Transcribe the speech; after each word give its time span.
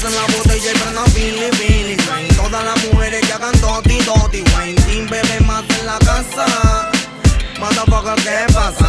Pasen 0.00 0.14
la 0.14 0.36
botella 0.36 0.70
y 0.70 0.78
prendan 0.78 1.12
Billy 1.12 1.50
Billy 1.58 1.96
Wayne 2.08 2.28
Todas 2.36 2.64
las 2.64 2.84
mujeres 2.86 3.20
que 3.26 3.32
hagan 3.32 3.60
doti 3.60 3.98
doti 4.02 4.44
Wayne 4.54 4.80
Team 4.82 5.08
bebé 5.08 5.40
más 5.40 5.64
en 5.80 5.86
la 5.86 5.98
casa. 5.98 6.90
Motherfucker, 7.58 8.14
¿qué 8.22 8.52
pasa? 8.54 8.87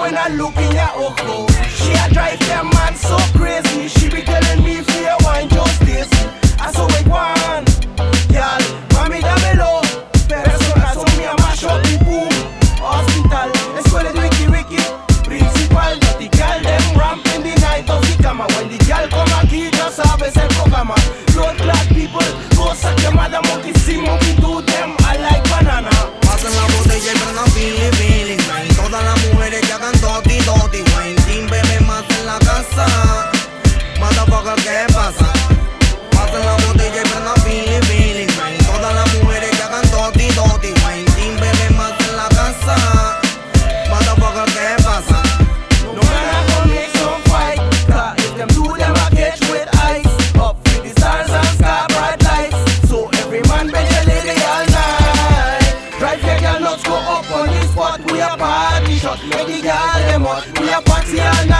When 0.00 0.16
I 0.16 0.28
look 0.28 0.56
in 0.56 0.72
your 0.72 0.90
ojo. 0.94 1.46
She 1.68 1.92
a 1.92 2.12
drive 2.12 2.38
them 2.40 2.68
man 2.70 2.94
so 2.96 3.16
crazy. 3.38 3.88
She 3.88 4.08
be 4.08 4.22
¿qué 34.56 34.86
pasa? 34.92 35.32
Pasen 36.10 36.44
la 36.44 36.54
botella 36.66 37.02
y 37.02 38.26
Todas 38.66 38.94
las 38.94 39.14
mujeres 39.14 39.50
que 39.50 39.62
hagan 39.62 39.90
bebé 41.36 41.70
más 41.76 41.92
en 42.08 42.16
la 42.16 42.28
casa 42.28 43.20
Motherfucker, 43.90 44.52
¿qué 44.54 44.82
pasa? 44.82 45.22
No 45.94 46.00
I 46.00 46.46
go 46.48 46.68
make 46.68 46.90
some 46.96 47.22
fight. 47.30 47.58
Cause 47.86 48.24
if 48.24 48.36
them 48.36 48.48
do 48.48 48.76
them 48.76 48.94
I 48.94 49.10
catch 49.10 49.40
with 49.50 49.68
ice. 49.74 50.36
Up 50.38 50.56
with 50.64 50.82
the 50.84 50.90
stars 50.90 51.30
and 51.30 51.46
sky 51.58 51.86
bright 51.90 52.22
lights. 52.22 52.88
So 52.88 53.08
every 53.20 53.42
man 53.50 53.68
bet 53.68 53.90
your 53.90 54.04
lady 54.06 54.38
all 54.46 54.66
night. 54.70 55.74
Drive 55.98 56.22
your 56.24 56.38
girl 56.40 56.60
nuts 56.60 56.84
go 56.84 56.94
up 56.94 57.30
on 57.30 57.48
the 57.48 57.62
spot. 57.68 58.00
We 58.12 58.20
a 58.20 58.36
party 58.36 58.94
shot. 58.96 59.18
Make 59.28 59.46
the 59.46 59.60
girl 59.62 59.98
them 60.06 60.22
hot. 60.22 60.46
We 60.60 60.70
a 60.70 60.80
party 60.80 61.20
all 61.20 61.46
night, 61.46 61.59